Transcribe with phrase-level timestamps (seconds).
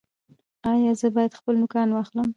[0.71, 2.27] ایا زه باید خپل نوکان واخلم؟